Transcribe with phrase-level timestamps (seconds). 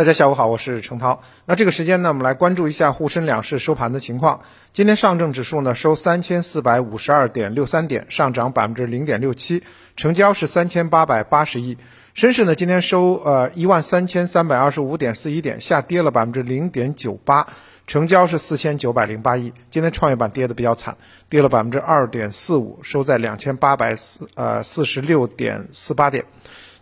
[0.00, 1.22] 大家下午好，我是程涛。
[1.44, 4.40] 那这个时间呢，我们来关注一下沪深两市收盘的情况。
[4.72, 9.62] 今天上证指数呢收三千四百五十二点六三点，上涨百分之零点六七，
[9.98, 11.76] 成交是三千八百八十亿。
[12.14, 17.46] 深市呢今天收呃一万三千三百二十五点四一点，下跌了百分之零点九八，
[17.86, 19.52] 成交是四千九百零八亿。
[19.68, 20.96] 今天创业板跌的比较惨，
[21.28, 26.24] 跌了百分之二点四五，收在两千八百四呃四十六点四八点。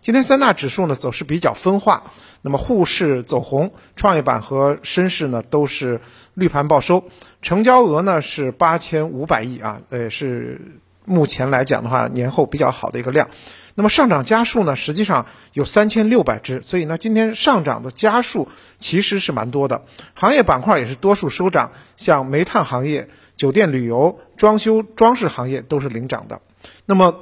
[0.01, 2.11] 今天三大指数呢走势比较分化，
[2.41, 5.99] 那么沪市走红，创业板和深市呢都是
[6.33, 7.03] 绿盘报收，
[7.41, 13.27] 成交额呢是八千五百亿啊，呃是目前来讲的话年后比较好的一个量。
[13.75, 18.47] 那么上涨家数呢实际上有三千六百只，所以呢今天上涨的家数
[18.77, 26.39] 其实是蛮多的，行业板块也是多数收涨，像煤炭行业、酒店旅游、装修装饰行业都是领涨的。
[26.85, 27.19] 那么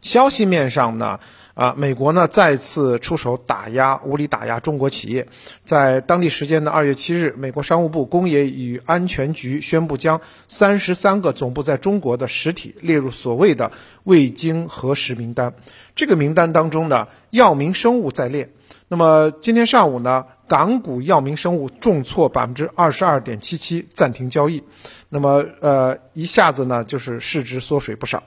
[0.00, 1.20] 消息面上呢？
[1.54, 5.26] 啊，美国呢再次出手打压，无理打压中国企业。
[5.64, 13.70] 在当地时间的二月七日，美国商务部工业与安全局宣布将三十三个总部在中国的实体列入所谓的
[14.02, 15.54] 未经核实名单。
[15.94, 18.50] 这个名单当中呢，药明生物在列。
[18.88, 24.62] 那么今天上午呢，港股药明生物重挫百分之二十二点七七，暂停交易。
[25.08, 28.22] 那么呃，一下子呢，就是市值缩水不少。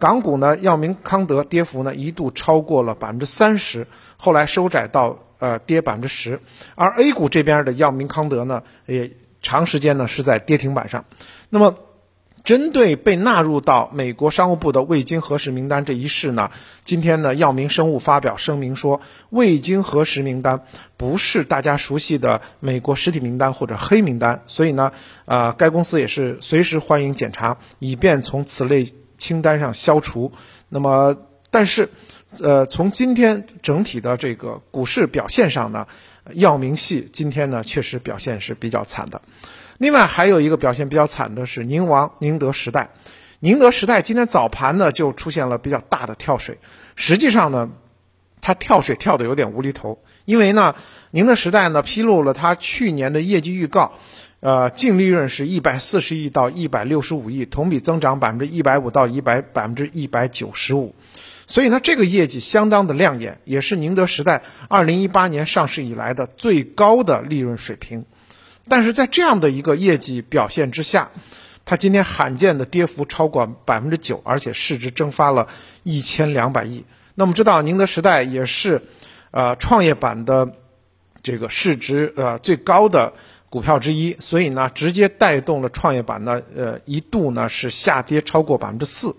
[0.00, 6.40] 港股呢，药明康德跌幅呢一度超过了百分之三十，后来收窄到呃跌百分之十。
[6.74, 9.10] 而 A 股这边的药明康德呢，也
[9.42, 11.04] 长时间呢是在跌停板上。
[11.50, 11.76] 那么，
[12.44, 16.50] 针对被纳入到美国商务部的未经核实名单这一事呢，
[16.82, 20.62] 今天呢，药明生物发表声明说，未经核实名单
[20.96, 24.92] 不是大家熟悉的美国实体名单或者黑名单，所以呢，
[25.26, 28.86] 呃，该公司也是随时欢迎检查，以便从此类。
[29.20, 30.32] 清单上消除，
[30.68, 31.16] 那么
[31.52, 31.88] 但是，
[32.40, 35.86] 呃，从今天整体的这个股市表现上呢，
[36.32, 39.20] 药明系今天呢确实表现是比较惨的。
[39.78, 42.90] 另外还有一个表现比较惨的是宁王宁德时代，
[43.38, 46.58] 宁德时代今天早盘呢就出现了比较大的跳水，
[46.96, 47.70] 实际上呢，
[48.40, 50.74] 它跳水跳的有点无厘头，因为呢，
[51.10, 53.92] 宁德时代呢披露了它去年的业绩预告。
[54.40, 60.94] 呃，净利润是一百四十亿到一百六十五亿，同比增长百分之一百五到一百百分之一百九十五，
[61.46, 68.06] 所以呢，这个业绩相当的亮眼，也是宁德时代二零一八年上市以来的最高的利润水平。
[68.66, 71.10] 但是在这样的一个业绩表现之下，
[71.66, 75.48] 它今天罕见的跌幅超过百分之九，而且市值蒸发了
[75.82, 76.86] 一千两百亿。
[77.14, 78.80] 那么知道，宁德时代也是
[79.32, 80.54] 呃创业板的
[81.22, 83.12] 这个市值呃最高的。
[83.50, 89.16] 股票之一，所以呢，直接带动了创业板呢，呃，一度呢是下跌超过百分之四，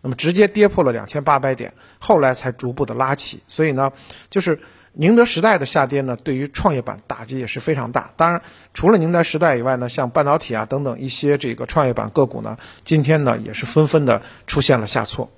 [0.00, 3.42] 那么直接跌破了两千八百点，后来才逐步的拉起。
[3.48, 3.92] 所以呢，
[4.30, 4.58] 就是
[4.94, 8.12] 宁德时代的下跌呢，对于创业板打击也是非常大。
[8.16, 8.40] 当然，
[8.72, 15.30] 除了宁德时代以外呢，像半导体啊等等一些这个创业板个股呢，今天呢也是纷纷的出现了下挫。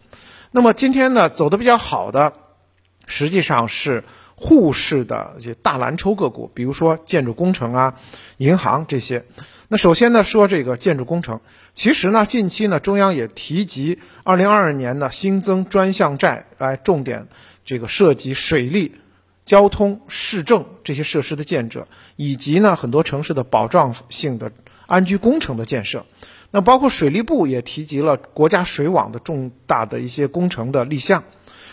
[0.52, 2.34] 那么今天呢走的比较好的，
[3.04, 4.04] 实际上是。
[4.40, 7.94] 沪市的一些大蓝筹个股，比如说建筑工程啊、
[8.36, 9.24] 银行这些。
[9.66, 11.40] 那首先呢，说这个建筑工程，
[11.74, 17.26] 其实呢，近期呢，中央也提及，二零二二年呢，新增专项债来重点
[17.64, 18.94] 这个涉及水利、
[19.44, 24.52] 交通、市政这些设施的建设，以及呢，很多城市的保障性的
[24.86, 26.06] 安居工程的建设。
[26.52, 31.24] 那包括水利部也提及了国家水网的重大的一些工程的立项。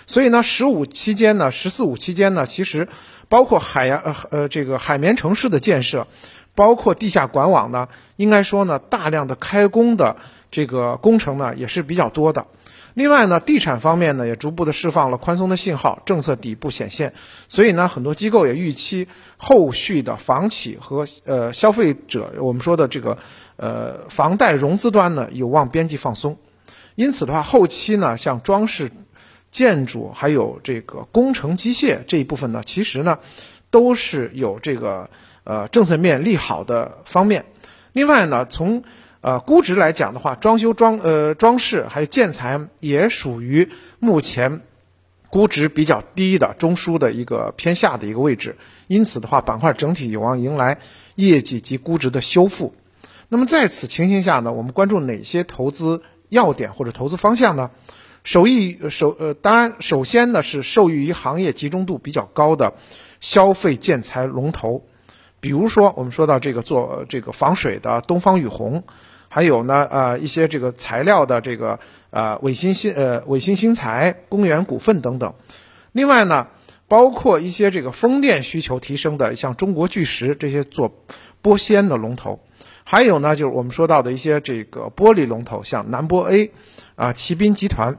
[0.08, 2.88] 所以呢，十五期间呢，十四五期间呢，其实
[3.28, 6.08] 包括海洋呃呃这个海绵城市的建设，
[6.54, 10.16] 包括地下管网呢，应该说呢，大量的开工的
[10.52, 12.46] 这个工程呢也是比较多的。
[12.94, 17.14] 另外呢，地产方面呢也逐步的释放了宽松的信号，政策底部显现。
[17.50, 23.18] 所以呢，很多机构也预期后续的房企和呃消费者，我们说的这个
[23.58, 26.38] 呃房贷融资端呢有望边际放松。
[26.94, 28.92] 因此的话，后期呢像装饰。
[29.56, 33.20] 建筑还有这个工程机械这一部分呢，其实呢，
[33.70, 35.10] 都是有这个
[35.46, 37.46] 呃政策面利好的方面。
[37.94, 38.84] 另外呢，从
[39.22, 43.70] 呃估值来讲的话，装修装呃装饰还有建材也属于
[44.00, 44.60] 目前
[45.30, 48.58] 估值比较低的中枢的一个偏下的一个位置。
[48.88, 50.80] 因此的话，板块整体有望迎来
[51.16, 52.74] 业绩及估值的修复。
[53.30, 57.72] 那么在此情形下呢，我们关注哪些投资要点或者投资方向呢？
[58.26, 62.74] 受益首呃，当然首先呢是受益于行业集中度比较高的
[63.22, 64.84] 消费建材龙头，
[65.40, 68.84] 比如说我们说到这个做这个防水的东方雨虹，
[69.30, 71.80] 还有呢呃一些这个材料的这个
[72.10, 75.36] 呃伟新新呃伟新新材、公园股份等等。
[75.92, 76.48] 另外呢，
[76.88, 80.92] 包包括一些这个风电需求提升的，像中国巨石这些做
[81.44, 82.40] 玻纤的龙头，
[82.84, 86.52] 还有呢就是我们说到的一些这个玻璃龙头，像南玻 A，
[86.96, 87.98] 啊，奇斌集团，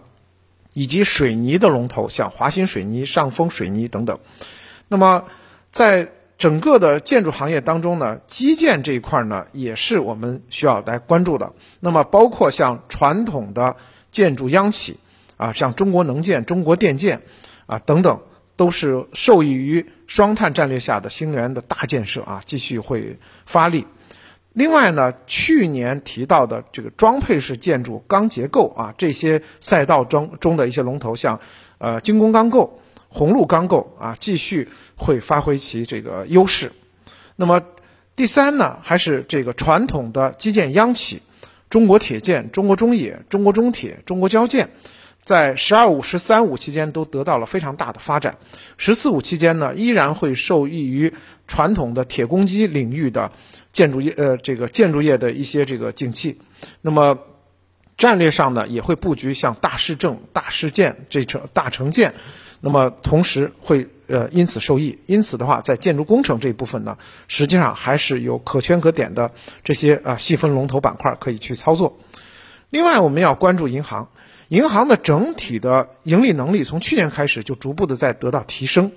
[0.76, 4.19] 以及水泥的龙头，像华新水泥、上峰水泥等等。
[4.88, 5.25] 那么
[5.70, 11.55] 在整个的建筑行业当中呢，基建这一块呢，也是我们需要来关注的。
[11.81, 13.76] 那么，包括像传统的
[14.11, 14.99] 建筑央企
[15.38, 17.23] 啊，像中国能建、中国电建
[17.64, 18.20] 啊等等，
[18.55, 23.87] 都是受益于双碳战略下的新能源的大建设啊，继续会发力。
[24.56, 31.38] 另外呢，去年提到的这个装配式建筑钢结构啊，这些赛道中中的一些龙头，像
[31.76, 32.81] 呃精工钢构。
[33.08, 36.73] 红路钢构啊，继续会发挥其这个优势。
[37.37, 37.62] 那么
[38.14, 41.23] 第三呢，还是这个传统的基建央企，
[41.70, 44.69] 中国铁建、中国中冶、中国中铁、中国交建，
[45.23, 48.37] 在“十二五”“十三五”期间都得到了非常大的发展。
[48.76, 51.12] “十四五”期间呢，依然会受益于
[51.47, 53.32] 传统的铁公鸡领域的
[53.76, 56.40] 建筑业，呃，这个建筑业的一些这个景气。
[56.81, 57.19] 那么
[57.99, 62.14] 战略上呢，也会布局像大市政、大市建这城大城建。
[62.61, 66.96] 那么同时会呃因此受益，因此的话，在建筑工程这一部分呢，
[67.28, 69.31] 实际上还是有可圈可点的
[69.62, 71.99] 这些啊细分龙头板块可以去操作。
[72.70, 74.08] 另外，我们要关注银行，
[74.49, 78.90] 银行的整体的盈利能力从去年开始就逐步的在得到提升。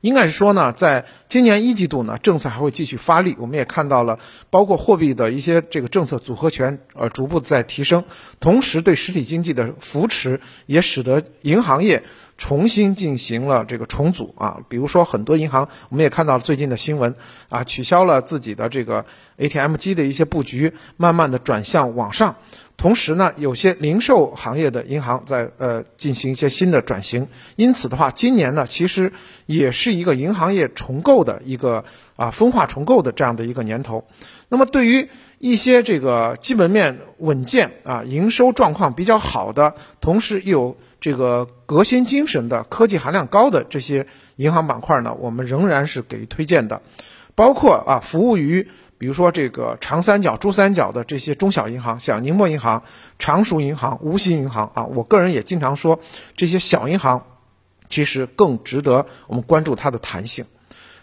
[0.00, 3.36] 应该是说呢，在今年一季度呢，政策还会继续发力。
[3.38, 4.18] 我们也看到了，
[4.48, 8.04] 包括货币的一些这个政策组合拳，呃，逐步在提升。
[8.40, 12.02] 同时，对实体经济的扶持，也使得银行业
[12.38, 14.58] 重新进行了这个重组啊。
[14.68, 17.14] 比如说，很多银行，我们也看到了最近的新闻
[17.48, 19.04] 啊，取消了自己的这个
[19.36, 22.36] ATM 机的一些布局，慢慢的转向网上。
[22.80, 29.12] 同时呢，有些零售行业的银行在呃进行一些新的转型，因此的话，今年呢其实
[29.44, 31.84] 也是一个银行业重构的一个
[32.16, 34.06] 啊分化重构的这样的一个年头。
[34.48, 44.06] 那么对于一些这个基本面稳健啊、营收状况比较好的，同时又有这个革新精神的、科技含量高的这些
[44.36, 46.80] 银行板块呢，我们仍然是给予推荐的，
[47.34, 48.68] 包括啊服务于。
[49.00, 52.82] 比如说这个长三角、珠三角的这些中小银行，像宁波银行、
[53.18, 56.00] 常熟银行、无锡银行啊，我个人也经常说，
[56.36, 57.24] 这些小银行
[57.88, 60.44] 其实更值得我们关注它的弹性。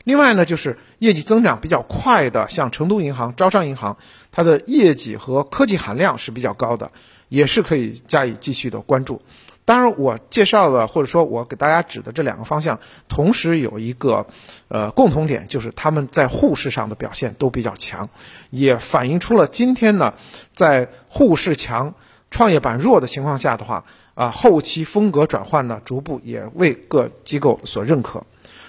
[0.04, 3.98] 另外呢，就是业绩增长比较快的，像成都银行、招商银行，
[4.32, 6.92] 它的业绩和科技含量是比较高的，
[7.30, 9.24] 也是可以加以继续的关注。
[9.68, 12.80] 当然，我介绍的或者说我给大家指的这两个方向，
[13.10, 14.26] 同时有一个
[14.70, 18.08] 呃共同点，就是他们在沪市上的表现都比较强，
[18.50, 20.14] 也反映出了今天呢，
[20.54, 21.94] 在沪市强、
[22.32, 23.84] 创业板弱的情况下的话，
[24.14, 28.24] 啊，后期风格转换呢，逐步也为各机构所认可。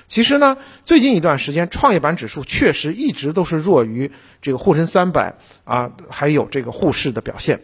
[0.08, 4.10] 其实呢，最近一段时间，创业板指数确实一直都是弱于
[4.42, 7.60] 这个沪深三百啊，还有这个沪市的表现，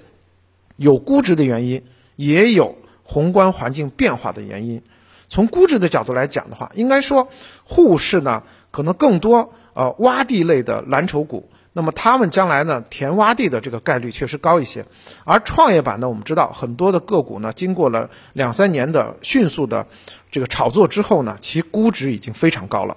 [0.76, 1.82] 有估值的原因，
[2.14, 2.78] 也有。
[3.04, 4.82] 宏观环境变化的原因，
[5.28, 7.28] 从估值的角度来讲的话，应该说
[7.62, 14.86] 沪市呢可能更多呃洼地类的蓝筹股，那么他们将来呢填洼地的这个概率确实高一些。
[15.24, 19.86] 而创业板呢，我们知道很多的个股呢，经过了两三年的迅速的
[20.30, 22.96] 这个炒作之后呢，其估值已经非常高了。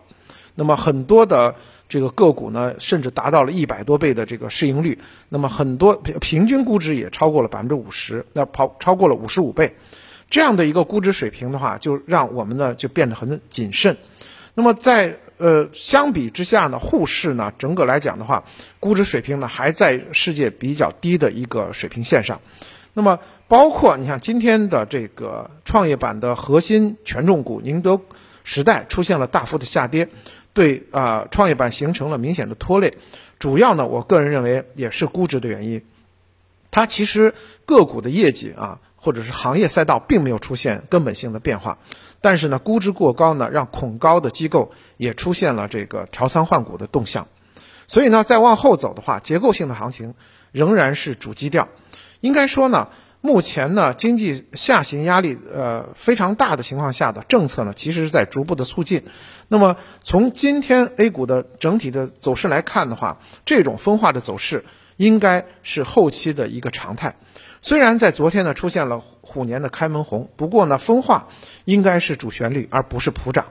[0.57, 1.56] 那么很多的。
[1.89, 4.99] 这个个股呢，甚至达到了一百多倍的这个市盈率，
[5.30, 9.73] 那么很多平均估值也超过了百分之五十，那跑超过了五十五倍，
[10.30, 13.95] 这样的一个估值水平的话，就让我们呢就变得很谨慎。
[14.54, 18.44] 那么在呃相比之下呢，沪市呢整个来讲的话，
[18.81, 22.42] 估值水平呢还在世界比较低的一个水平线上。
[22.94, 28.02] 那么包括你看今天的这个创业板的核心权重股宁德
[28.44, 30.09] 时代出现了大幅的下跌。
[30.57, 32.97] 对啊，创业板形成了明显的拖累，
[33.37, 35.83] 主要呢，我个人认为也是估值的原因。
[36.71, 37.35] 它其实
[37.68, 41.78] 个股的业绩啊，或者是行业赛道并没有出现根本性的变化，
[42.21, 47.28] 但是呢，估值过高呢，让恐高的机构也出现了这个调仓换股的动向。
[47.87, 50.16] 所以呢，再往后走的话，结构性的行情
[50.52, 51.69] 仍然是主基调。
[52.19, 52.87] 应该说呢。
[53.28, 59.04] 目前呢，经济下行压力呃非常大的情况下的政策呢，其实是在逐步的促进。
[59.50, 64.64] 那么从今天 A 股的整体的走势来看的话，这种分化的走势
[64.96, 67.18] 应该是后期的一个常态。
[67.60, 71.28] 虽然在昨天呢出现了虎年的开门红，不过呢分化
[71.66, 73.48] 应该是主旋律而不是普涨。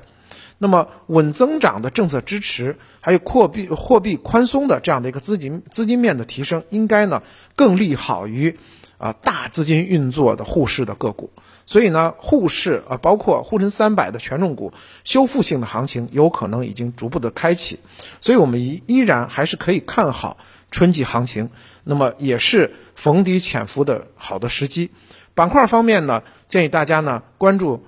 [0.56, 7.22] 那么稳增长的政策支持，还有货币货币宽松的这样的一个资金资金面的提升，应该呢
[7.56, 8.58] 更利好于。
[8.98, 11.30] 啊大资金运作的沪市的个股。
[11.68, 14.72] 所以呢，沪市啊，包括沪深三百的权重股，
[15.02, 17.80] 修复性的行情有可能已经逐步的开启。
[18.20, 20.36] 所以我们依依然还是可以看好
[20.70, 21.50] 春季行情，
[21.82, 24.92] 那么也是逢低潜伏的好的时机。
[25.34, 27.84] 板块方面呢，建议大家呢关注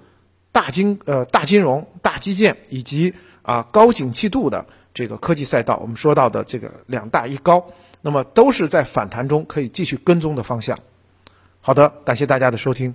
[0.50, 5.78] 大金呃大金融、大基建以及啊高景气度的这个科技赛道。
[5.80, 7.64] 我们说到的这个两大一高，
[8.02, 10.80] 那么都是在反弹中可以继续跟踪的方向。
[11.60, 12.94] 好的，感谢大家的收听。